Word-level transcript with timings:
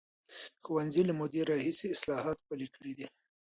ښوونځي 0.65 1.01
له 1.05 1.13
مودې 1.19 1.41
راهیسې 1.51 1.85
اصلاحات 1.95 2.37
پلي 2.47 2.67
کړي 2.75 2.93
دي. 2.97 3.07